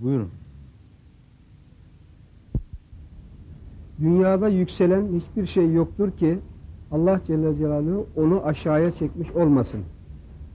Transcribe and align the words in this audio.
Buyurun. 0.00 0.30
Dünyada 4.00 4.48
yükselen 4.48 5.06
hiçbir 5.12 5.46
şey 5.46 5.72
yoktur 5.72 6.10
ki 6.10 6.38
Allah 6.92 7.20
Celle 7.26 7.56
Celaluhu 7.56 8.06
onu 8.16 8.42
aşağıya 8.44 8.92
çekmiş 8.92 9.30
olmasın. 9.30 9.80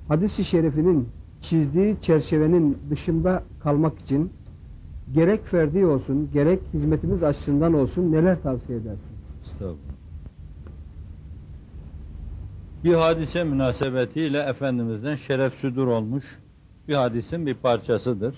Hadis-i 0.08 0.44
şerifinin 0.44 1.10
çizdiği 1.42 2.02
çerçevenin 2.02 2.78
dışında 2.90 3.44
kalmak 3.64 4.00
için 4.00 4.32
gerek 5.14 5.46
ferdi 5.46 5.86
olsun, 5.86 6.30
gerek 6.34 6.60
hizmetimiz 6.74 7.24
açısından 7.24 7.74
olsun 7.74 8.12
neler 8.12 8.42
tavsiye 8.44 8.78
edersiniz? 8.78 9.20
Estağfurullah. 9.46 9.78
Bir 12.84 12.94
hadise 12.94 13.44
münasebetiyle 13.44 14.40
Efendimiz'den 14.40 15.16
şeref 15.16 15.54
südur 15.54 15.88
olmuş 15.88 16.26
bir 16.88 16.94
hadisin 16.94 17.46
bir 17.46 17.54
parçasıdır. 17.54 18.36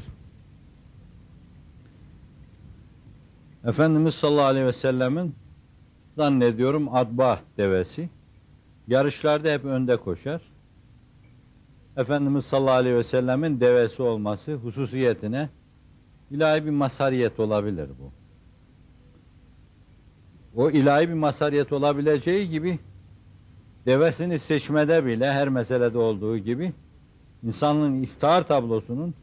Efendimiz 3.65 4.15
sallallahu 4.15 4.45
aleyhi 4.45 4.65
ve 4.65 4.73
sellemin 4.73 5.35
zannediyorum 6.15 6.95
adba 6.95 7.39
devesi 7.57 8.09
yarışlarda 8.87 9.51
hep 9.53 9.65
önde 9.65 9.97
koşar. 9.97 10.41
Efendimiz 11.97 12.45
sallallahu 12.45 12.73
aleyhi 12.73 12.95
ve 12.95 13.03
sellemin 13.03 13.59
devesi 13.59 14.01
olması 14.01 14.53
hususiyetine 14.53 15.49
ilahi 16.31 16.65
bir 16.65 16.69
masariyet 16.69 17.39
olabilir 17.39 17.89
bu. 17.99 18.11
O 20.61 20.69
ilahi 20.69 21.09
bir 21.09 21.13
masariyet 21.13 21.73
olabileceği 21.73 22.49
gibi 22.49 22.79
devesini 23.85 24.39
seçmede 24.39 25.05
bile 25.05 25.31
her 25.31 25.49
meselede 25.49 25.97
olduğu 25.97 26.37
gibi 26.37 26.73
insanlığın 27.43 28.03
iftihar 28.03 28.47
tablosunun 28.47 29.13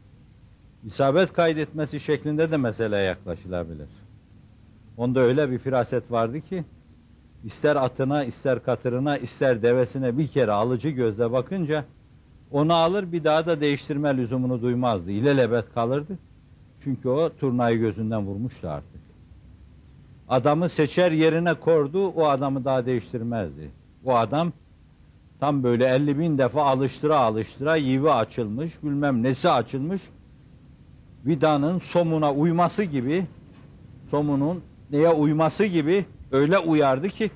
isabet 0.85 1.33
kaydetmesi 1.33 1.99
şeklinde 1.99 2.51
de 2.51 2.57
meseleye 2.57 3.03
yaklaşılabilir. 3.03 4.00
Onda 4.97 5.19
öyle 5.19 5.51
bir 5.51 5.57
firaset 5.57 6.11
vardı 6.11 6.41
ki 6.41 6.63
ister 7.43 7.75
atına, 7.75 8.23
ister 8.23 8.63
katırına, 8.63 9.17
ister 9.17 9.61
devesine 9.61 10.17
bir 10.17 10.27
kere 10.27 10.51
alıcı 10.51 10.89
gözle 10.89 11.31
bakınca 11.31 11.85
onu 12.51 12.73
alır 12.73 13.11
bir 13.11 13.23
daha 13.23 13.45
da 13.45 13.61
değiştirme 13.61 14.17
lüzumunu 14.17 14.61
duymazdı. 14.61 15.11
İlelebet 15.11 15.73
kalırdı. 15.73 16.17
Çünkü 16.83 17.09
o 17.09 17.29
turnayı 17.39 17.79
gözünden 17.79 18.25
vurmuştu 18.25 18.69
artık. 18.69 19.01
Adamı 20.29 20.69
seçer 20.69 21.11
yerine 21.11 21.53
kordu, 21.53 22.07
o 22.07 22.25
adamı 22.25 22.65
daha 22.65 22.85
değiştirmezdi. 22.85 23.71
O 24.05 24.15
adam 24.15 24.51
tam 25.39 25.63
böyle 25.63 25.87
50 25.87 26.19
bin 26.19 26.37
defa 26.37 26.63
alıştıra 26.63 27.17
alıştıra 27.17 27.75
yivi 27.75 28.11
açılmış, 28.11 28.83
bilmem 28.83 29.23
nesi 29.23 29.49
açılmış, 29.49 30.01
vidanın 31.25 31.79
somuna 31.79 32.33
uyması 32.33 32.83
gibi, 32.83 33.25
somunun 34.11 34.61
neye 34.91 35.09
uyması 35.09 35.65
gibi 35.65 36.05
öyle 36.31 36.59
uyardı 36.59 37.09
ki, 37.09 37.31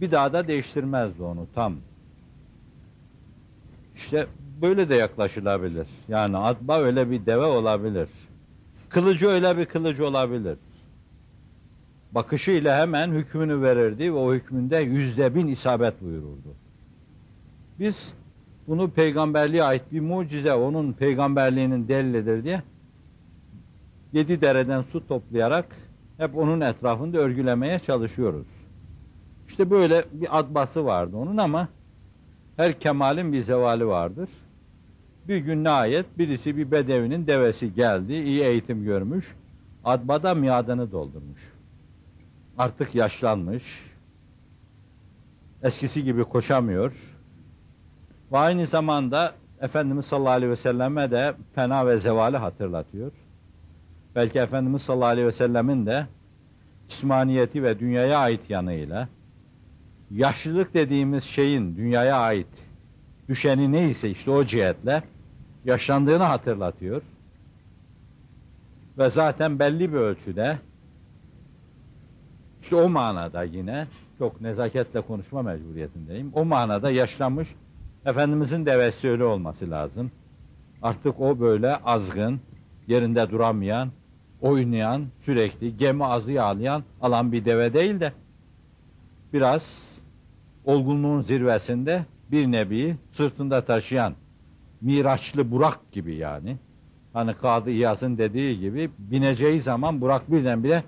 bir 0.00 0.10
daha 0.10 0.32
da 0.32 0.48
değiştirmezdi 0.48 1.22
onu 1.22 1.46
tam. 1.54 1.74
İşte 3.96 4.26
böyle 4.62 4.88
de 4.88 4.94
yaklaşılabilir. 4.94 5.86
Yani 6.08 6.36
atba 6.36 6.78
öyle 6.78 7.10
bir 7.10 7.26
deve 7.26 7.44
olabilir. 7.44 8.08
Kılıcı 8.88 9.28
öyle 9.28 9.58
bir 9.58 9.66
kılıcı 9.66 10.06
olabilir. 10.06 10.58
Bakışıyla 12.12 12.78
hemen 12.78 13.10
hükmünü 13.10 13.62
verirdi 13.62 14.14
ve 14.14 14.18
o 14.18 14.34
hükmünde 14.34 14.76
yüzde 14.76 15.34
bin 15.34 15.48
isabet 15.48 16.02
buyururdu. 16.02 16.54
Biz 17.80 18.12
bunu 18.66 18.90
peygamberliğe 18.90 19.62
ait 19.62 19.82
bir 19.92 20.00
mucize, 20.00 20.52
onun 20.52 20.92
peygamberliğinin 20.92 21.88
delilidir 21.88 22.44
diye 22.44 22.62
yedi 24.12 24.40
dereden 24.40 24.82
su 24.82 25.08
toplayarak 25.08 25.66
hep 26.18 26.36
onun 26.36 26.60
etrafında 26.60 27.18
örgülemeye 27.18 27.78
çalışıyoruz. 27.78 28.46
İşte 29.48 29.70
böyle 29.70 30.04
bir 30.12 30.38
adbası 30.38 30.84
vardı 30.84 31.16
onun 31.16 31.36
ama 31.36 31.68
her 32.56 32.80
kemalin 32.80 33.32
bir 33.32 33.42
zevali 33.42 33.86
vardır. 33.86 34.28
Bir 35.28 35.36
gün 35.36 35.64
nihayet 35.64 36.18
birisi 36.18 36.56
bir 36.56 36.70
bedevinin 36.70 37.26
devesi 37.26 37.74
geldi, 37.74 38.12
iyi 38.12 38.42
eğitim 38.42 38.84
görmüş, 38.84 39.34
adbada 39.84 40.34
miadını 40.34 40.92
doldurmuş. 40.92 41.52
Artık 42.58 42.94
yaşlanmış, 42.94 43.62
eskisi 45.62 46.04
gibi 46.04 46.24
koşamıyor. 46.24 46.92
Ve 48.32 48.38
aynı 48.38 48.66
zamanda 48.66 49.34
Efendimiz 49.60 50.06
sallallahu 50.06 50.32
aleyhi 50.32 50.52
ve 50.52 50.56
selleme 50.56 51.10
de 51.10 51.34
fena 51.54 51.86
ve 51.86 52.00
zevali 52.00 52.36
hatırlatıyor. 52.36 53.12
Belki 54.18 54.38
Efendimiz 54.38 54.82
sallallahu 54.82 55.08
aleyhi 55.08 55.26
ve 55.26 55.32
sellemin 55.32 55.86
de 55.86 56.06
cismaniyeti 56.88 57.62
ve 57.62 57.78
dünyaya 57.78 58.18
ait 58.18 58.50
yanıyla 58.50 59.08
yaşlılık 60.10 60.74
dediğimiz 60.74 61.24
şeyin 61.24 61.76
dünyaya 61.76 62.16
ait 62.16 62.46
düşeni 63.28 63.72
neyse 63.72 64.10
işte 64.10 64.30
o 64.30 64.44
cihetle 64.44 65.02
yaşlandığını 65.64 66.22
hatırlatıyor. 66.22 67.02
Ve 68.98 69.10
zaten 69.10 69.58
belli 69.58 69.92
bir 69.92 69.98
ölçüde 69.98 70.58
işte 72.62 72.76
o 72.76 72.88
manada 72.88 73.42
yine 73.42 73.86
çok 74.18 74.40
nezaketle 74.40 75.00
konuşma 75.00 75.42
mecburiyetindeyim. 75.42 76.30
O 76.34 76.44
manada 76.44 76.90
yaşlanmış 76.90 77.48
Efendimizin 78.06 78.66
devesi 78.66 79.10
öyle 79.10 79.24
olması 79.24 79.70
lazım. 79.70 80.10
Artık 80.82 81.20
o 81.20 81.40
böyle 81.40 81.76
azgın, 81.76 82.40
yerinde 82.88 83.30
duramayan, 83.30 83.90
oynayan, 84.42 85.06
sürekli 85.24 85.76
gemi 85.76 86.04
azı 86.04 86.32
yağlayan 86.32 86.82
alan 87.00 87.32
bir 87.32 87.44
deve 87.44 87.74
değil 87.74 88.00
de 88.00 88.12
biraz 89.32 89.78
olgunluğun 90.64 91.20
zirvesinde 91.20 92.04
bir 92.32 92.52
nebi 92.52 92.96
sırtında 93.12 93.64
taşıyan 93.64 94.14
miraçlı 94.80 95.50
Burak 95.50 95.92
gibi 95.92 96.14
yani. 96.14 96.56
Hani 97.12 97.34
Kadı 97.34 97.70
İyaz'ın 97.70 98.18
dediği 98.18 98.60
gibi 98.60 98.90
bineceği 98.98 99.60
zaman 99.60 100.00
Burak 100.00 100.32
birdenbire 100.32 100.82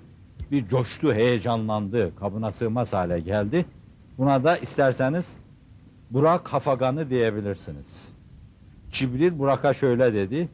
bir 0.51 0.67
coştu, 0.67 1.13
heyecanlandı, 1.13 2.15
kabına 2.15 2.51
sığmaz 2.51 2.93
hale 2.93 3.19
geldi. 3.19 3.65
Buna 4.17 4.43
da 4.43 4.57
isterseniz 4.57 5.25
Burak 6.11 6.47
hafaganı 6.47 7.09
diyebilirsiniz. 7.09 8.07
Cibril 8.91 9.39
Burak'a 9.39 9.73
şöyle 9.73 10.13
dedi, 10.13 10.49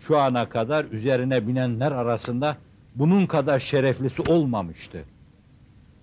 şu 0.00 0.18
ana 0.18 0.48
kadar 0.48 0.84
üzerine 0.84 1.48
binenler 1.48 1.92
arasında 1.92 2.56
bunun 2.94 3.26
kadar 3.26 3.58
şereflisi 3.58 4.22
olmamıştı. 4.22 5.04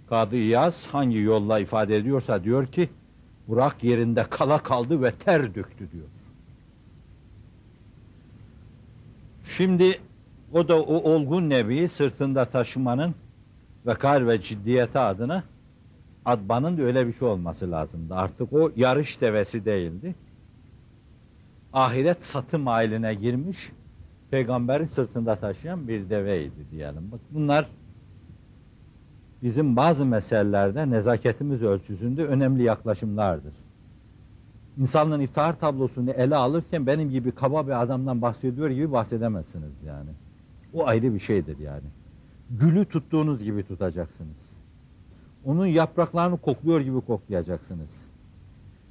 Kadı 0.10 0.36
İyaz 0.36 0.88
hangi 0.88 1.18
yolla 1.18 1.60
ifade 1.60 1.98
ediyorsa 1.98 2.44
diyor 2.44 2.68
ki, 2.68 2.90
Burak 3.48 3.84
yerinde 3.84 4.26
kala 4.30 4.58
kaldı 4.58 5.02
ve 5.02 5.12
ter 5.12 5.56
döktü 5.56 5.92
diyor. 5.92 6.08
Şimdi 9.58 10.00
o 10.54 10.68
da 10.68 10.82
o 10.82 11.12
olgun 11.14 11.50
nebi 11.50 11.90
sırtında 11.90 12.46
taşımanın 12.46 13.16
vekar 13.86 14.28
ve 14.28 14.42
ciddiyeti 14.42 15.00
adına 15.00 15.44
Adban'ın 16.26 16.78
da 16.78 16.82
öyle 16.82 17.08
bir 17.08 17.14
şey 17.14 17.28
olması 17.28 17.72
lazımdı. 17.72 18.16
Artık 18.16 18.54
o 18.54 18.72
yarış 18.76 19.22
devesi 19.22 19.66
değildi. 19.66 20.16
Ahiret 21.74 22.26
satım 22.26 22.68
ailine 22.68 23.14
girmiş, 23.14 23.72
peygamberi 24.32 24.88
sırtında 24.88 25.36
taşıyan 25.36 25.88
bir 25.88 26.10
deveydi 26.10 26.72
diyelim. 26.72 27.12
Bak 27.12 27.20
bunlar 27.32 27.70
bizim 29.44 29.76
bazı 29.76 30.06
meselelerde 30.06 30.90
nezaketimiz 30.90 31.64
ölçüsünde 31.64 32.26
önemli 32.26 32.64
yaklaşımlardır. 32.64 33.54
İnsanlığın 34.78 35.20
iftihar 35.20 35.60
tablosunu 35.60 36.12
ele 36.12 36.36
alırken 36.36 36.88
benim 36.88 37.10
gibi 37.10 37.32
kaba 37.32 37.68
bir 37.68 37.82
adamdan 37.82 38.22
bahsediyor 38.22 38.70
gibi 38.70 38.92
bahsedemezsiniz 38.92 39.72
yani. 39.88 40.10
O 40.74 40.88
ayrı 40.88 41.14
bir 41.14 41.20
şeydir 41.20 41.58
yani. 41.60 41.86
Gülü 42.50 42.86
tuttuğunuz 42.86 43.44
gibi 43.44 43.64
tutacaksınız. 43.64 44.52
Onun 45.46 45.66
yapraklarını 45.66 46.38
kokluyor 46.38 46.82
gibi 46.82 47.02
koklayacaksınız. 47.02 47.90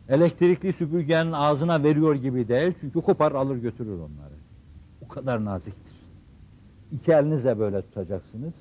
Elektrikli 0.08 0.72
süpürgenin 0.72 1.32
ağzına 1.32 1.82
veriyor 1.82 2.14
gibi 2.14 2.48
değil 2.48 2.74
çünkü 2.80 3.00
kopar 3.00 3.32
alır 3.32 3.56
götürür 3.56 3.98
onları. 3.98 4.39
Kadar 5.10 5.44
naziktir. 5.44 5.92
İki 6.92 7.12
elinizle 7.12 7.58
böyle 7.58 7.82
tutacaksınız. 7.82 8.52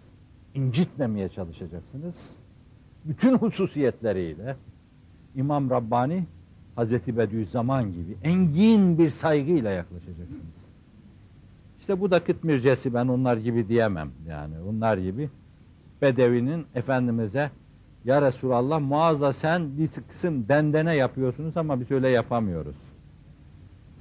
incitmemeye 0.55 1.29
çalışacaksınız. 1.29 2.29
Bütün 3.05 3.37
hususiyetleriyle 3.37 4.55
İmam 5.35 5.69
Rabbani 5.69 6.25
Hazreti 6.75 7.17
Bediüzzaman 7.17 7.93
gibi 7.93 8.17
engin 8.23 8.97
bir 8.97 9.09
saygıyla 9.09 9.71
yaklaşacaksınız. 9.71 10.59
İşte 11.79 12.01
bu 12.01 12.11
da 12.11 12.23
kıtmircesi 12.23 12.93
ben 12.93 13.07
onlar 13.07 13.37
gibi 13.37 13.67
diyemem 13.67 14.11
yani 14.27 14.53
onlar 14.69 14.97
gibi 14.97 15.29
Bedevi'nin 16.01 16.65
Efendimiz'e 16.75 17.51
ya 18.05 18.21
Resulallah 18.21 18.79
muazza 18.79 19.33
sen 19.33 19.77
bir 19.77 19.89
kısım 20.11 20.47
dendene 20.49 20.95
yapıyorsunuz 20.95 21.57
ama 21.57 21.79
biz 21.79 21.91
öyle 21.91 22.09
yapamıyoruz. 22.09 22.75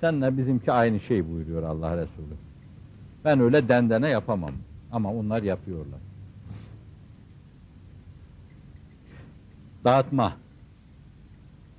Senle 0.00 0.38
bizimki 0.38 0.72
aynı 0.72 1.00
şey 1.00 1.28
buyuruyor 1.28 1.62
Allah 1.62 1.96
Resulü. 1.96 2.34
Ben 3.24 3.40
öyle 3.40 3.68
dendene 3.68 4.08
yapamam. 4.08 4.52
Ama 4.92 5.12
onlar 5.12 5.42
yapıyorlar. 5.42 6.00
Dağıtma. 9.84 10.32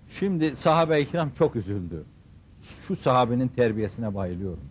Şimdi 0.09 0.55
sahabe-i 0.55 1.05
kiram 1.05 1.29
çok 1.37 1.55
üzüldü. 1.55 2.03
Şu 2.87 2.95
sahabenin 2.95 3.47
terbiyesine 3.47 4.15
bayılıyorum. 4.15 4.63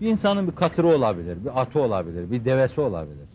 Bir 0.00 0.08
insanın 0.08 0.46
bir 0.46 0.52
katırı 0.52 0.86
olabilir, 0.86 1.44
bir 1.44 1.60
atı 1.60 1.80
olabilir, 1.80 2.30
bir 2.30 2.44
devesi 2.44 2.80
olabilir. 2.80 3.26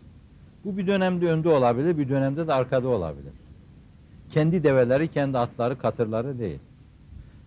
Bu 0.64 0.76
bir 0.76 0.86
dönemde 0.86 1.32
önde 1.32 1.48
olabilir, 1.48 1.98
bir 1.98 2.08
dönemde 2.08 2.46
de 2.46 2.52
arkada 2.52 2.88
olabilir. 2.88 3.32
Kendi 4.30 4.62
develeri, 4.62 5.08
kendi 5.08 5.38
atları, 5.38 5.78
katırları 5.78 6.38
değil. 6.38 6.58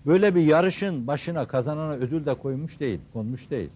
Böyle 0.07 0.35
bir 0.35 0.41
yarışın 0.41 1.07
başına 1.07 1.45
kazanana 1.47 1.93
ödül 1.93 2.25
de 2.25 2.33
koymuş 2.33 2.79
değil, 2.79 2.99
konmuş 3.13 3.49
değil. 3.49 3.69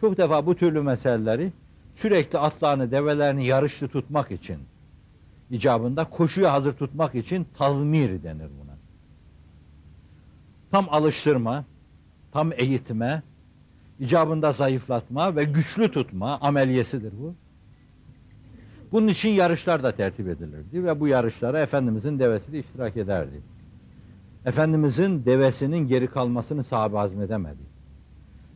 Çok 0.00 0.16
defa 0.16 0.46
bu 0.46 0.54
türlü 0.56 0.82
meseleleri 0.82 1.52
sürekli 1.94 2.38
atlarını, 2.38 2.90
develerini 2.90 3.46
yarışlı 3.46 3.88
tutmak 3.88 4.30
için, 4.30 4.58
icabında 5.50 6.04
koşuya 6.04 6.52
hazır 6.52 6.72
tutmak 6.72 7.14
için 7.14 7.46
tazmir 7.58 8.22
denir 8.22 8.48
buna. 8.62 8.76
Tam 10.70 10.86
alıştırma, 10.90 11.64
tam 12.32 12.52
eğitme, 12.52 13.22
icabında 14.00 14.52
zayıflatma 14.52 15.36
ve 15.36 15.44
güçlü 15.44 15.92
tutma 15.92 16.38
ameliyesidir 16.40 17.12
bu. 17.22 17.34
Bunun 18.92 19.08
için 19.08 19.30
yarışlar 19.30 19.82
da 19.82 19.92
tertip 19.92 20.28
edilirdi 20.28 20.84
ve 20.84 21.00
bu 21.00 21.08
yarışlara 21.08 21.60
Efendimizin 21.60 22.18
devesi 22.18 22.52
de 22.52 22.58
iştirak 22.58 22.96
ederdi. 22.96 23.40
Efendimizin 24.46 25.24
devesinin 25.24 25.88
geri 25.88 26.06
kalmasını 26.06 26.64
sahabe 26.64 26.96
hazmedemedi. 26.96 27.62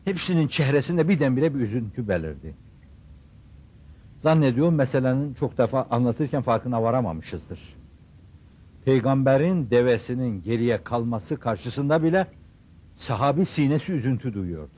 Hepsinin 0.05 0.47
çehresinde 0.47 1.09
birdenbire 1.09 1.55
bir 1.55 1.59
üzüntü 1.59 2.07
belirdi. 2.07 2.55
Zannediyorum 4.23 4.75
meselenin 4.75 5.33
çok 5.33 5.57
defa 5.57 5.87
anlatırken 5.91 6.41
farkına 6.41 6.83
varamamışızdır. 6.83 7.75
Peygamberin 8.85 9.69
devesinin 9.69 10.43
geriye 10.43 10.83
kalması 10.83 11.37
karşısında 11.37 12.03
bile 12.03 12.27
sahabi 12.95 13.45
sinesi 13.45 13.93
üzüntü 13.93 14.33
duyuyordu. 14.33 14.69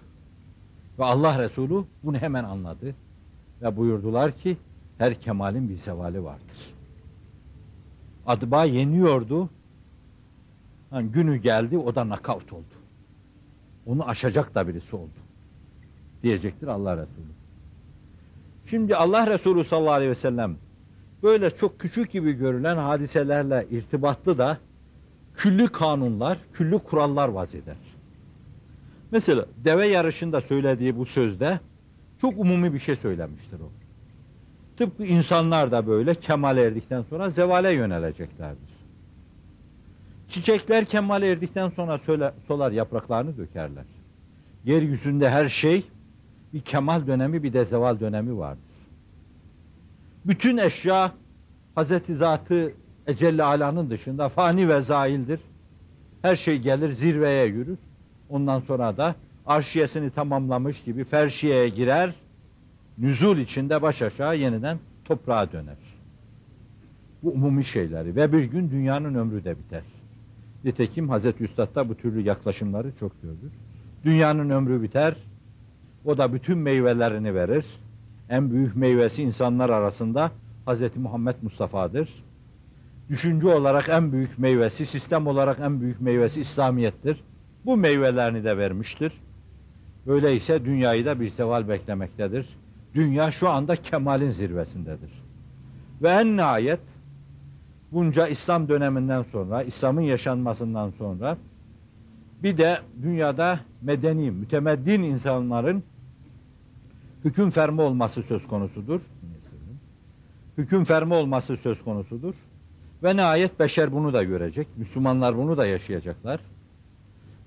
Ve 1.00 1.04
Allah 1.04 1.44
Resulü 1.44 1.84
bunu 2.04 2.18
hemen 2.18 2.44
anladı 2.44 2.96
ve 3.62 3.78
buyurdular 3.78 4.32
ki 4.32 4.58
her 4.98 5.22
kemalin 5.22 5.70
bir 5.70 5.76
zevali 5.76 6.24
vardır. 6.24 6.74
Adba 8.26 8.64
yeniyordu. 8.64 9.50
Yani 10.92 11.10
günü 11.12 11.38
geldi 11.38 11.78
o 11.78 11.96
da 11.96 12.10
nakavt 12.10 12.54
oldu. 12.54 12.64
Onu 13.86 14.10
aşacak 14.10 14.56
da 14.56 14.68
birisi 14.68 14.96
oldu. 14.96 15.10
Diyecektir 16.24 16.68
Allah 16.68 16.98
Resulü. 16.98 17.26
Şimdi 18.66 18.96
Allah 18.96 19.28
Resulü 19.28 19.64
sallallahu 19.64 19.94
aleyhi 19.94 20.12
ve 20.12 20.16
sellem 20.16 20.56
böyle 21.24 21.56
çok 21.56 21.80
küçük 21.80 22.12
gibi 22.12 22.34
görülen 22.34 22.78
hadiselerle 22.78 23.68
irtibatlı 23.72 24.38
da 24.38 24.58
külli 25.36 25.68
kanunlar, 25.68 26.38
külli 26.54 26.80
kurallar 26.80 27.30
vaz 27.30 27.56
eder. 27.56 27.76
Mesela 29.12 29.46
deve 29.58 29.88
yarışında 29.88 30.42
söylediği 30.42 30.98
bu 30.98 31.06
sözde 31.06 31.60
çok 32.22 32.40
umumi 32.40 32.74
bir 32.74 32.80
şey 32.80 32.96
söylemiştir 32.96 33.60
o. 33.60 33.70
Tıpkı 34.78 35.06
insanlar 35.06 35.72
da 35.72 35.88
böyle 35.88 36.16
kemal 36.16 36.58
erdikten 36.58 37.02
sonra 37.02 37.30
zevale 37.30 37.72
yöneleceklerdir. 37.72 38.77
Çiçekler 40.30 40.86
kemal 40.86 41.24
erdikten 41.24 41.70
sonra 41.70 41.98
söyle, 41.98 42.34
solar 42.48 42.72
yapraklarını 42.72 43.38
dökerler. 43.38 43.84
Yeryüzünde 44.66 45.30
her 45.30 45.50
şey 45.50 45.86
bir 46.54 46.62
kemal 46.62 47.08
dönemi 47.08 47.44
bir 47.44 47.54
de 47.54 47.66
zeval 47.66 48.00
dönemi 48.00 48.38
vardır. 48.38 48.64
Bütün 50.26 50.58
eşya 50.58 51.12
Hazreti 51.76 52.16
Zatı 52.16 52.74
Ecelle 53.08 53.44
Ala'nın 53.44 53.90
dışında 53.90 54.30
fani 54.30 54.70
ve 54.70 54.82
zaildir. 54.82 55.40
Her 56.22 56.36
şey 56.36 56.60
gelir 56.60 56.94
zirveye 56.94 57.46
yürür. 57.46 57.78
Ondan 58.30 58.60
sonra 58.60 58.98
da 58.98 59.16
arşiyesini 59.46 60.10
tamamlamış 60.10 60.84
gibi 60.84 61.04
ferşiyeye 61.04 61.70
girer. 61.70 62.16
Nüzul 62.98 63.38
içinde 63.38 63.82
baş 63.82 64.02
aşağı 64.02 64.38
yeniden 64.38 64.80
toprağa 65.06 65.52
döner. 65.52 65.76
Bu 67.24 67.32
umumi 67.32 67.66
şeyleri 67.66 68.16
ve 68.16 68.34
bir 68.34 68.44
gün 68.44 68.72
dünyanın 68.72 69.16
ömrü 69.16 69.44
de 69.44 69.58
biter. 69.58 69.84
Nitekim 70.64 71.10
Hazreti 71.10 71.44
Üstad 71.44 71.76
da 71.76 71.90
bu 71.90 71.96
türlü 71.96 72.22
yaklaşımları 72.22 72.92
çok 73.00 73.22
gördür. 73.22 73.52
Dünyanın 74.04 74.50
ömrü 74.50 74.82
biter, 74.82 75.16
o 76.06 76.18
da 76.18 76.34
bütün 76.34 76.58
meyvelerini 76.58 77.36
verir. 77.36 77.66
En 78.30 78.52
büyük 78.52 78.76
meyvesi 78.76 79.24
insanlar 79.24 79.70
arasında 79.70 80.32
Hazreti 80.66 81.00
Muhammed 81.00 81.36
Mustafa'dır. 81.42 82.10
Düşünce 83.10 83.48
olarak 83.48 83.90
en 83.90 84.12
büyük 84.12 84.40
meyvesi, 84.40 84.86
sistem 84.86 85.28
olarak 85.28 85.60
en 85.60 85.82
büyük 85.82 86.02
meyvesi 86.02 86.42
İslamiyettir. 86.42 87.24
Bu 87.66 87.78
meyvelerini 87.78 88.44
de 88.44 88.58
vermiştir. 88.58 89.14
Öyleyse 90.08 90.66
dünyayı 90.66 91.06
da 91.06 91.20
bir 91.20 91.30
seval 91.30 91.70
beklemektedir. 91.70 92.50
Dünya 92.96 93.32
şu 93.32 93.50
anda 93.50 93.76
kemalin 93.76 94.32
zirvesindedir. 94.32 95.24
Ve 96.02 96.10
en 96.10 96.38
nihayet 96.38 96.80
bunca 97.92 98.28
İslam 98.28 98.70
döneminden 98.70 99.24
sonra, 99.24 99.64
İslam'ın 99.64 100.02
yaşanmasından 100.02 100.90
sonra 100.98 101.38
bir 102.44 102.58
de 102.58 102.78
dünyada 103.02 103.60
medeni, 103.82 104.32
mütemeddin 104.32 105.04
insanların 105.04 105.84
hüküm 107.26 107.50
fermi 107.50 107.82
olması 107.82 108.24
söz 108.24 108.48
konusudur. 108.48 109.02
Hüküm 110.58 110.86
fermi 110.86 111.14
olması 111.14 111.58
söz 111.58 111.84
konusudur. 111.84 112.34
Ve 113.04 113.16
nihayet 113.16 113.60
beşer 113.60 113.92
bunu 113.92 114.14
da 114.14 114.24
görecek. 114.24 114.68
Müslümanlar 114.78 115.38
bunu 115.38 115.58
da 115.58 115.66
yaşayacaklar. 115.66 116.40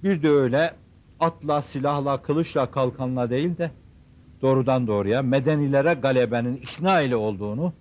Bir 0.05 0.23
de 0.23 0.31
öyle 0.31 0.75
atla, 1.21 1.63
silahla, 1.63 2.23
kılıçla, 2.23 2.71
kalkanla 2.71 3.31
değil 3.31 3.59
de 3.59 3.71
doğrudan 4.43 4.87
doğruya 4.87 5.23
medenilere 5.23 5.95
galebenin 5.95 6.57
ikna 6.57 7.01
ile 7.01 7.17
olduğunu 7.17 7.73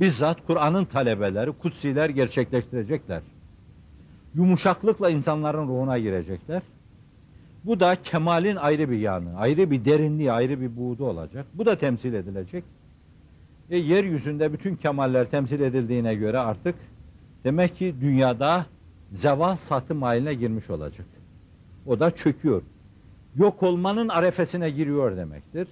bizzat 0.00 0.46
Kur'an'ın 0.46 0.84
talebeleri, 0.84 1.52
kutsiler 1.52 2.10
gerçekleştirecekler. 2.10 3.22
Yumuşaklıkla 4.34 5.10
insanların 5.10 5.68
ruhuna 5.68 5.98
girecekler. 5.98 6.62
Bu 7.64 7.80
da 7.80 7.96
kemalin 8.02 8.56
ayrı 8.56 8.90
bir 8.90 8.98
yanı, 8.98 9.38
ayrı 9.38 9.70
bir 9.70 9.84
derinliği, 9.84 10.32
ayrı 10.32 10.60
bir 10.60 10.76
buğdu 10.76 11.04
olacak. 11.04 11.46
Bu 11.54 11.66
da 11.66 11.78
temsil 11.78 12.14
edilecek. 12.14 12.64
E, 13.70 13.76
yeryüzünde 13.76 14.52
bütün 14.52 14.76
kemaller 14.76 15.30
temsil 15.30 15.60
edildiğine 15.60 16.14
göre 16.14 16.38
artık 16.38 16.74
demek 17.44 17.76
ki 17.76 17.94
dünyada 18.00 18.66
zeval 19.12 19.56
satım 19.56 20.02
haline 20.02 20.34
girmiş 20.34 20.70
olacak. 20.70 21.06
O 21.86 22.00
da 22.00 22.10
çöküyor. 22.10 22.62
Yok 23.36 23.62
olmanın 23.62 24.08
arefesine 24.08 24.70
giriyor 24.70 25.16
demektir. 25.16 25.68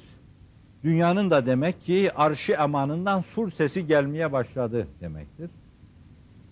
Dünyanın 0.85 1.31
da 1.31 1.47
demek 1.47 1.85
ki 1.85 2.11
arşı 2.15 2.53
emanından 2.53 3.21
sur 3.21 3.51
sesi 3.51 3.87
gelmeye 3.87 4.33
başladı 4.33 4.87
demektir. 5.01 5.51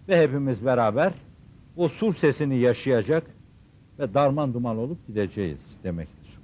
Ve 0.08 0.22
hepimiz 0.22 0.64
beraber 0.64 1.12
o 1.76 1.88
sur 1.88 2.14
sesini 2.14 2.58
yaşayacak 2.58 3.22
ve 3.98 4.14
darman 4.14 4.54
duman 4.54 4.78
olup 4.78 5.06
gideceğiz 5.06 5.58
demektir. 5.84 6.38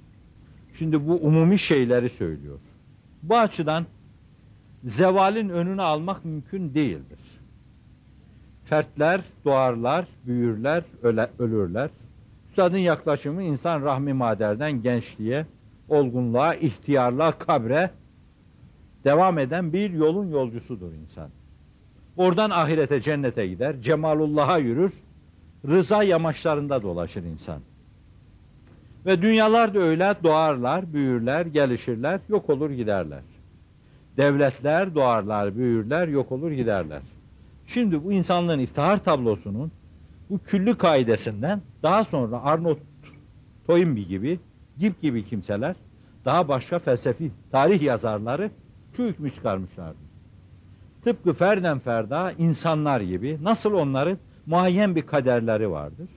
Şimdi 0.77 1.07
bu 1.07 1.15
umumi 1.15 1.59
şeyleri 1.59 2.09
söylüyor. 2.09 2.59
Bu 3.23 3.37
açıdan 3.37 3.85
zevalin 4.83 5.49
önünü 5.49 5.81
almak 5.81 6.25
mümkün 6.25 6.73
değildir. 6.73 7.19
Fertler 8.65 9.21
doğarlar, 9.45 10.07
büyürler, 10.25 10.83
öle, 11.03 11.29
ölürler. 11.39 11.89
Üstadın 12.49 12.77
yaklaşımı 12.77 13.43
insan 13.43 13.81
rahmi 13.81 14.13
maderden 14.13 14.81
gençliğe, 14.81 15.45
olgunluğa, 15.89 16.53
ihtiyarlığa, 16.53 17.31
kabre 17.31 17.91
devam 19.03 19.39
eden 19.39 19.73
bir 19.73 19.89
yolun 19.89 20.31
yolcusudur 20.31 20.91
insan. 20.93 21.29
Oradan 22.17 22.49
ahirete, 22.49 23.01
cennete 23.01 23.47
gider, 23.47 23.81
cemalullah'a 23.81 24.57
yürür, 24.57 24.93
rıza 25.67 26.03
yamaçlarında 26.03 26.83
dolaşır 26.83 27.23
insan. 27.23 27.59
Ve 29.05 29.21
dünyalar 29.21 29.73
da 29.73 29.79
öyle 29.79 30.15
doğarlar, 30.23 30.93
büyürler, 30.93 31.45
gelişirler, 31.45 32.19
yok 32.29 32.49
olur 32.49 32.69
giderler. 32.69 33.21
Devletler 34.17 34.95
doğarlar, 34.95 35.55
büyürler, 35.55 36.07
yok 36.07 36.31
olur 36.31 36.51
giderler. 36.51 37.01
Şimdi 37.67 38.03
bu 38.03 38.11
insanlığın 38.11 38.59
iftihar 38.59 39.03
tablosunun 39.03 39.71
bu 40.29 40.39
küllü 40.39 40.77
kaidesinden 40.77 41.61
daha 41.83 42.03
sonra 42.03 42.43
Arnold 42.43 42.77
Toynbee 43.67 44.03
gibi, 44.03 44.39
Gip 44.79 45.01
gibi 45.01 45.25
kimseler 45.25 45.75
daha 46.25 46.47
başka 46.47 46.79
felsefi 46.79 47.31
tarih 47.51 47.81
yazarları 47.81 48.51
şu 48.97 49.03
hükmü 49.03 49.33
çıkarmışlardı. 49.33 49.97
Tıpkı 51.03 51.33
ferden 51.33 51.79
ferda 51.79 52.31
insanlar 52.31 53.01
gibi 53.01 53.37
nasıl 53.43 53.73
onların 53.73 54.17
muayyen 54.45 54.95
bir 54.95 55.01
kaderleri 55.01 55.71
vardır. 55.71 56.09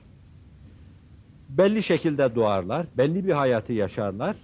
Belli 1.49 1.83
şekilde 1.83 2.35
doğarlar, 2.35 2.87
belli 2.97 3.27
bir 3.27 3.33
hayatı 3.33 3.73
yaşarlar. 3.73 4.37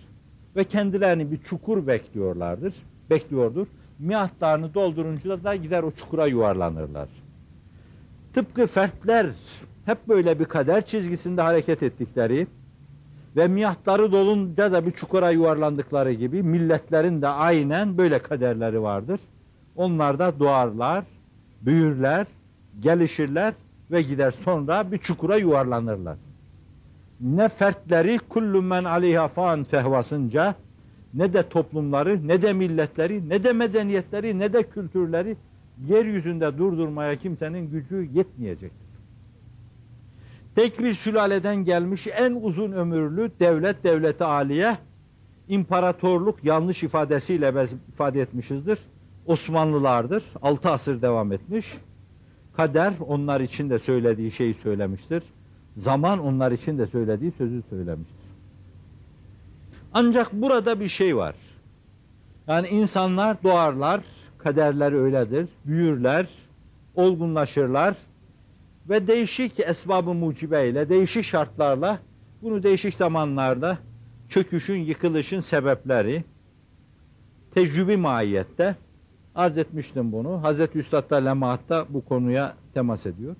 ve 0.56 0.64
kendilerini 0.64 1.32
bir 1.32 1.42
çukur 1.42 1.86
bekliyorlardır. 1.86 2.74
Bekliyordur. 3.10 3.66
Miatlarını 3.98 4.74
doldurunca 4.74 5.44
da 5.44 5.56
gider 5.56 5.82
o 5.82 5.90
çukura 5.90 6.26
yuvarlanırlar. 6.26 7.08
Tıpkı 8.32 8.66
fertler 8.66 9.26
hep 9.84 10.08
böyle 10.08 10.38
bir 10.38 10.44
kader 10.44 10.86
çizgisinde 10.86 11.42
hareket 11.42 11.82
ettikleri 11.82 12.46
ve 13.36 13.48
miatları 13.48 14.12
dolunca 14.12 14.72
da 14.72 14.86
bir 14.86 14.92
çukura 14.92 15.30
yuvarlandıkları 15.30 16.12
gibi 16.12 16.42
milletlerin 16.42 17.22
de 17.22 17.28
aynen 17.28 17.98
böyle 17.98 18.18
kaderleri 18.18 18.82
vardır. 18.82 19.20
Onlar 19.76 20.18
da 20.18 20.38
doğarlar, 20.38 21.04
büyürler, 21.62 22.26
gelişirler 22.80 23.54
ve 23.90 24.02
gider 24.02 24.30
sonra 24.30 24.92
bir 24.92 24.98
çukura 24.98 25.36
yuvarlanırlar. 25.36 26.16
Ne 27.20 27.48
fertleri 27.48 28.18
kullu 28.18 28.62
men 28.62 28.84
aleyha 28.84 29.28
fan 29.28 29.64
fehvasınca 29.64 30.54
ne 31.14 31.32
de 31.32 31.48
toplumları, 31.48 32.28
ne 32.28 32.42
de 32.42 32.52
milletleri, 32.52 33.28
ne 33.28 33.44
de 33.44 33.52
medeniyetleri, 33.52 34.38
ne 34.38 34.52
de 34.52 34.62
kültürleri 34.62 35.36
yeryüzünde 35.88 36.58
durdurmaya 36.58 37.16
kimsenin 37.16 37.70
gücü 37.70 38.08
yetmeyecektir. 38.12 38.83
Tek 40.54 40.78
bir 40.78 40.94
sülaleden 40.94 41.56
gelmiş 41.56 42.06
en 42.16 42.34
uzun 42.34 42.72
ömürlü 42.72 43.30
devlet 43.40 43.84
devleti 43.84 44.24
aliye 44.24 44.76
imparatorluk 45.48 46.44
yanlış 46.44 46.82
ifadesiyle 46.82 47.66
ifade 47.88 48.20
etmişizdir. 48.20 48.78
Osmanlılardır. 49.26 50.24
Altı 50.42 50.70
asır 50.70 51.02
devam 51.02 51.32
etmiş. 51.32 51.78
Kader 52.56 52.92
onlar 53.06 53.40
için 53.40 53.70
de 53.70 53.78
söylediği 53.78 54.32
şeyi 54.32 54.54
söylemiştir. 54.54 55.22
Zaman 55.76 56.18
onlar 56.18 56.52
için 56.52 56.78
de 56.78 56.86
söylediği 56.86 57.32
sözü 57.38 57.62
söylemiştir. 57.70 58.24
Ancak 59.92 60.32
burada 60.32 60.80
bir 60.80 60.88
şey 60.88 61.16
var. 61.16 61.34
Yani 62.46 62.68
insanlar 62.68 63.42
doğarlar, 63.42 64.00
kaderleri 64.38 64.96
öyledir, 64.96 65.48
büyürler, 65.64 66.28
olgunlaşırlar 66.94 67.96
ve 68.88 69.06
değişik 69.06 69.60
esbabı 69.60 70.14
mucibeyle, 70.14 70.88
değişik 70.88 71.24
şartlarla 71.24 71.98
bunu 72.42 72.62
değişik 72.62 72.94
zamanlarda 72.94 73.78
çöküşün, 74.28 74.80
yıkılışın 74.80 75.40
sebepleri 75.40 76.24
tecrübi 77.54 77.96
mahiyette 77.96 78.76
arz 79.34 79.58
etmiştim 79.58 80.12
bunu. 80.12 80.42
Hazreti 80.42 80.78
Üstad 80.78 81.10
da 81.10 81.16
Lemaat'ta 81.16 81.86
bu 81.88 82.04
konuya 82.04 82.54
temas 82.74 83.06
ediyor. 83.06 83.36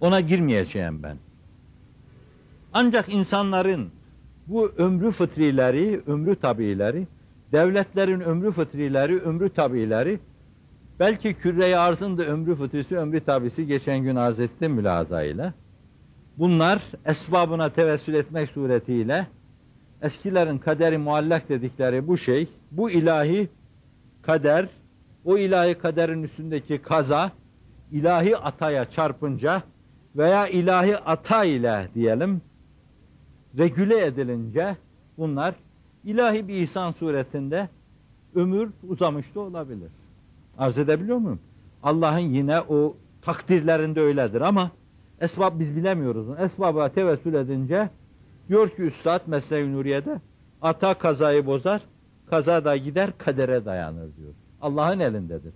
Ona 0.00 0.20
girmeyeceğim 0.20 1.02
ben. 1.02 1.16
Ancak 2.72 3.14
insanların 3.14 3.90
bu 4.46 4.68
ömrü 4.68 5.10
fıtrileri, 5.10 6.00
ömrü 6.06 6.36
tabiileri, 6.36 7.06
devletlerin 7.52 8.20
ömrü 8.20 8.52
fıtrileri, 8.52 9.18
ömrü 9.18 9.50
tabiileri, 9.50 10.18
belki 11.00 11.34
küre-i 11.34 11.76
ömrü 12.26 12.54
fıtrisi, 12.54 12.98
ömrü 12.98 13.20
tabisi 13.20 13.66
geçen 13.66 13.98
gün 13.98 14.16
arz 14.16 14.40
ettim 14.40 14.72
mülazayla. 14.72 15.52
Bunlar 16.38 16.82
esbabına 17.04 17.68
tevessül 17.68 18.14
etmek 18.14 18.50
suretiyle 18.50 19.26
eskilerin 20.02 20.58
kaderi 20.58 20.98
muallak 20.98 21.48
dedikleri 21.48 22.08
bu 22.08 22.16
şey, 22.16 22.48
bu 22.70 22.90
ilahi 22.90 23.48
kader, 24.22 24.68
o 25.24 25.38
ilahi 25.38 25.74
kaderin 25.74 26.22
üstündeki 26.22 26.82
kaza, 26.82 27.30
ilahi 27.92 28.36
ataya 28.36 28.90
çarpınca 28.90 29.62
veya 30.16 30.48
ilahi 30.48 30.96
ata 30.96 31.44
ile 31.44 31.88
diyelim, 31.94 32.40
regüle 33.58 34.04
edilince 34.04 34.76
bunlar 35.18 35.54
ilahi 36.04 36.48
bir 36.48 36.54
ihsan 36.54 36.92
suretinde 36.92 37.68
ömür 38.34 38.70
uzamış 38.88 39.34
da 39.34 39.40
olabilir. 39.40 39.90
Arz 40.58 40.78
edebiliyor 40.78 41.18
muyum? 41.18 41.40
Allah'ın 41.82 42.18
yine 42.18 42.60
o 42.60 42.96
takdirlerinde 43.22 44.00
öyledir 44.00 44.40
ama 44.40 44.70
esbab 45.20 45.60
biz 45.60 45.76
bilemiyoruz. 45.76 46.26
Esbaba 46.40 46.88
tevessül 46.88 47.34
edince 47.34 47.90
diyor 48.48 48.68
ki 48.68 48.82
Üstad 48.82 49.20
Mesnevi 49.26 49.72
Nuriye'de 49.72 50.20
ata 50.62 50.94
kazayı 50.94 51.46
bozar, 51.46 51.82
kaza 52.30 52.64
da 52.64 52.76
gider 52.76 53.10
kadere 53.18 53.64
dayanır 53.64 54.16
diyor. 54.16 54.34
Allah'ın 54.60 55.00
elindedir. 55.00 55.54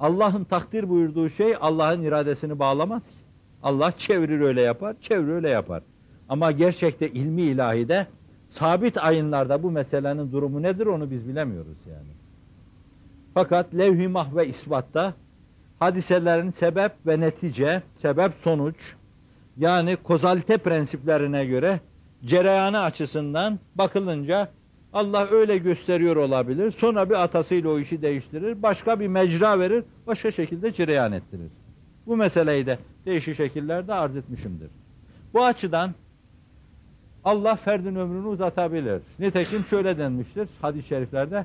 Allah'ın 0.00 0.44
takdir 0.44 0.88
buyurduğu 0.88 1.28
şey 1.28 1.54
Allah'ın 1.60 2.02
iradesini 2.02 2.58
bağlamaz 2.58 3.02
ki. 3.02 3.18
Allah 3.62 3.92
çevirir 3.92 4.40
öyle 4.40 4.60
yapar, 4.60 4.96
çevirir 5.00 5.32
öyle 5.32 5.48
yapar. 5.48 5.82
Ama 6.28 6.52
gerçekte 6.52 7.10
ilmi 7.10 7.42
ilahide 7.42 8.06
sabit 8.48 8.98
ayınlarda 8.98 9.62
bu 9.62 9.70
meselenin 9.70 10.32
durumu 10.32 10.62
nedir 10.62 10.86
onu 10.86 11.10
biz 11.10 11.28
bilemiyoruz 11.28 11.76
yani. 11.90 12.17
Fakat 13.38 13.74
levh-i 13.74 14.08
mahve 14.08 14.46
isbatta 14.46 15.14
hadiselerin 15.78 16.50
sebep 16.50 16.92
ve 17.06 17.20
netice, 17.20 17.82
sebep 18.02 18.32
sonuç 18.40 18.76
yani 19.56 19.96
kozalite 19.96 20.58
prensiplerine 20.58 21.44
göre 21.44 21.80
cereyanı 22.24 22.80
açısından 22.80 23.58
bakılınca 23.74 24.48
Allah 24.92 25.28
öyle 25.30 25.58
gösteriyor 25.58 26.16
olabilir. 26.16 26.74
Sonra 26.78 27.10
bir 27.10 27.22
atasıyla 27.24 27.70
o 27.70 27.78
işi 27.78 28.02
değiştirir. 28.02 28.62
Başka 28.62 29.00
bir 29.00 29.06
mecra 29.06 29.58
verir. 29.58 29.84
Başka 30.06 30.32
şekilde 30.32 30.72
cereyan 30.72 31.12
ettirir. 31.12 31.50
Bu 32.06 32.16
meseleyi 32.16 32.66
de 32.66 32.78
değişik 33.06 33.36
şekillerde 33.36 33.94
arz 33.94 34.16
etmişimdir. 34.16 34.70
Bu 35.34 35.44
açıdan 35.44 35.94
Allah 37.24 37.56
ferdin 37.56 37.94
ömrünü 37.94 38.26
uzatabilir. 38.26 39.02
Nitekim 39.18 39.64
şöyle 39.64 39.98
denmiştir 39.98 40.48
hadis-i 40.60 40.88
şeriflerde. 40.88 41.44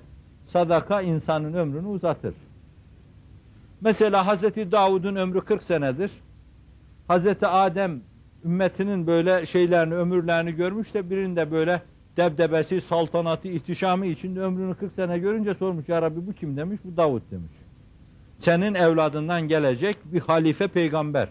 Sadaka 0.53 1.01
insanın 1.01 1.53
ömrünü 1.53 1.87
uzatır. 1.87 2.33
Mesela 3.81 4.27
Hazreti 4.27 4.71
Davud'un 4.71 5.15
ömrü 5.15 5.41
40 5.41 5.63
senedir. 5.63 6.11
Hazreti 7.07 7.47
Adem 7.47 8.01
ümmetinin 8.45 9.07
böyle 9.07 9.45
şeylerini, 9.45 9.93
ömürlerini 9.93 10.51
görmüş 10.51 10.93
de 10.93 11.09
birinde 11.09 11.51
böyle 11.51 11.81
debdebesi, 12.17 12.81
saltanatı, 12.81 13.47
ihtişamı 13.47 14.05
içinde 14.05 14.41
ömrünü 14.41 14.75
40 14.75 14.93
sene 14.93 15.19
görünce 15.19 15.53
sormuş 15.53 15.89
ya 15.89 16.01
Rabbi 16.01 16.27
bu 16.27 16.33
kim 16.33 16.57
demiş, 16.57 16.79
bu 16.83 16.97
Davud 16.97 17.21
demiş. 17.31 17.53
Senin 18.39 18.73
evladından 18.73 19.47
gelecek 19.47 19.97
bir 20.05 20.19
halife 20.19 20.67
peygamber. 20.67 21.27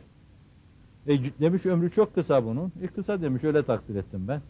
E, 1.06 1.24
demiş 1.40 1.66
ömrü 1.66 1.90
çok 1.90 2.14
kısa 2.14 2.44
bunun. 2.44 2.72
E 2.82 2.86
kısa 2.86 3.22
demiş 3.22 3.44
öyle 3.44 3.62
takdir 3.62 3.96
ettim 3.96 4.28
ben. 4.28 4.40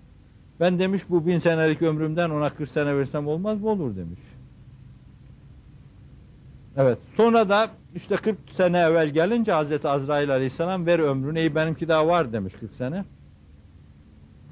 Ben 0.61 0.79
demiş 0.79 1.03
bu 1.09 1.27
bin 1.27 1.39
senelik 1.39 1.83
ömrümden 1.83 2.31
ona 2.31 2.51
40 2.51 2.71
sene 2.71 2.97
versem 2.97 3.29
olmaz 3.29 3.61
mı 3.61 3.69
olur 3.69 3.97
demiş. 3.97 4.21
Evet. 6.77 6.99
Sonra 7.17 7.49
da 7.49 7.71
işte 7.95 8.17
40 8.17 8.37
sene 8.53 8.79
evvel 8.79 9.09
gelince 9.09 9.53
Hazreti 9.53 9.89
Azrail 9.89 10.31
Aleyhisselam 10.31 10.87
ver 10.87 10.99
ömrünü. 10.99 11.39
Ey 11.39 11.55
benimki 11.55 11.89
daha 11.89 12.07
var 12.07 12.33
demiş 12.33 12.55
40 12.61 12.75
sene. 12.75 13.05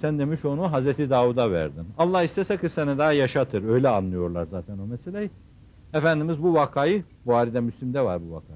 Sen 0.00 0.18
demiş 0.18 0.44
onu 0.44 0.72
Hazreti 0.72 1.10
Davud'a 1.10 1.50
verdin. 1.50 1.86
Allah 1.98 2.22
istese 2.22 2.56
40 2.56 2.72
sene 2.72 2.98
daha 2.98 3.12
yaşatır. 3.12 3.68
Öyle 3.68 3.88
anlıyorlar 3.88 4.46
zaten 4.50 4.78
o 4.78 4.86
meseleyi. 4.86 5.30
Efendimiz 5.94 6.42
bu 6.42 6.54
vakayı, 6.54 7.04
Buhari'de 7.26 7.60
Müslim'de 7.60 8.04
var 8.04 8.20
bu 8.28 8.32
vaka. 8.32 8.52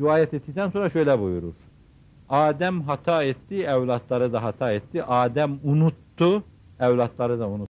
Rivayet 0.00 0.34
ettikten 0.34 0.70
sonra 0.70 0.90
şöyle 0.90 1.20
buyurur. 1.20 1.54
Adem 2.28 2.82
hata 2.82 3.24
etti, 3.24 3.62
evlatları 3.62 4.32
da 4.32 4.42
hata 4.42 4.72
etti. 4.72 5.04
Adem 5.04 5.58
unuttu, 5.64 6.42
evlatları 6.80 7.40
da 7.40 7.48
unuttu. 7.48 7.65